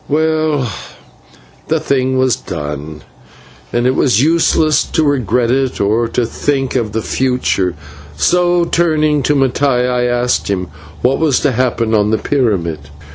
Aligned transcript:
Well, 0.09 0.67
the 1.67 1.79
thing 1.79 2.17
was 2.17 2.35
done, 2.35 3.03
and 3.71 3.85
it 3.85 3.93
was 3.93 4.19
useless 4.19 4.83
to 4.83 5.03
regret 5.03 5.51
it 5.51 5.79
or 5.79 6.07
to 6.07 6.25
think 6.25 6.75
of 6.75 6.93
the 6.93 7.03
future, 7.03 7.75
so, 8.17 8.65
turning 8.65 9.21
to 9.21 9.35
Mattai, 9.35 9.87
I 9.87 10.05
asked 10.05 10.47
him 10.49 10.69
what 11.03 11.19
was 11.19 11.39
to 11.41 11.51
happen 11.51 11.93
on 11.93 12.09
the 12.09 12.17
pyramid. 12.17 12.79